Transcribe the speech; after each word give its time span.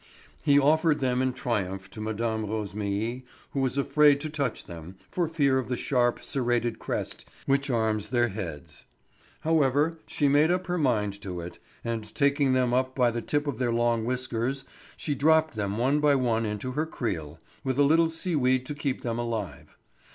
He 0.41 0.57
offered 0.57 0.99
them 0.99 1.21
in 1.21 1.31
triumph 1.31 1.87
to 1.91 2.01
Mme. 2.01 2.15
Rosémilly, 2.49 3.21
who 3.51 3.59
was 3.59 3.77
afraid 3.77 4.19
to 4.21 4.31
touch 4.31 4.65
them, 4.65 4.95
for 5.11 5.27
fear 5.27 5.59
of 5.59 5.67
the 5.67 5.77
sharp, 5.77 6.23
serrated 6.23 6.79
crest 6.79 7.23
which 7.45 7.69
arms 7.69 8.09
their 8.09 8.29
heads. 8.29 8.85
However, 9.41 9.99
she 10.07 10.27
made 10.27 10.49
up 10.49 10.65
her 10.65 10.79
mind 10.79 11.21
to 11.21 11.39
it, 11.39 11.59
and 11.83 12.15
taking 12.15 12.53
them 12.53 12.73
up 12.73 12.95
by 12.95 13.11
the 13.11 13.21
tip 13.21 13.45
of 13.45 13.59
their 13.59 13.71
long 13.71 14.03
whiskers 14.03 14.65
she 14.97 15.13
dropped 15.13 15.53
them 15.53 15.77
one 15.77 15.99
by 15.99 16.15
one 16.15 16.47
into 16.47 16.71
her 16.71 16.87
creel, 16.87 17.37
with 17.63 17.77
a 17.77 17.83
little 17.83 18.09
seaweed 18.09 18.65
to 18.65 18.73
keep 18.73 19.01
them 19.03 19.19
alive. 19.19 19.77